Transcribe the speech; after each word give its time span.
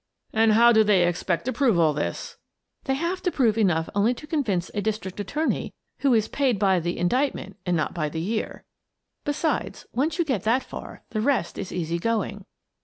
"And 0.33 0.53
how 0.53 0.71
do 0.71 0.83
they 0.83 1.07
expect 1.07 1.45
to 1.45 1.53
prove 1.53 1.77
all 1.77 1.93
this?" 1.93 2.37
"They 2.85 2.95
have 2.95 3.21
to 3.21 3.31
prove 3.31 3.55
enough 3.55 3.87
only 3.93 4.15
to 4.15 4.25
convince 4.25 4.71
a 4.73 4.81
district 4.81 5.19
attorney 5.19 5.75
who 5.99 6.15
is 6.15 6.27
paid 6.27 6.57
by 6.57 6.79
the 6.79 6.97
indictment 6.97 7.57
and 7.67 7.77
not 7.77 7.93
by 7.93 8.09
the 8.09 8.19
year. 8.19 8.63
Besides, 9.25 9.85
once 9.93 10.17
you 10.17 10.25
get 10.25 10.41
that 10.41 10.63
far, 10.63 11.03
the 11.11 11.21
rest 11.21 11.59
is 11.59 11.71
easy 11.71 11.99
going." 11.99 12.45